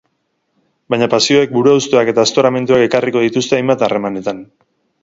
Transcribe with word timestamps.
Baina 0.93 1.09
pasioek 1.15 1.53
buruhausteak 1.57 2.11
eta 2.15 2.27
aztoramenduak 2.29 2.87
ekarriko 2.89 3.25
dituzte 3.29 3.61
hainbat 3.61 3.87
harremanetan. 3.89 4.47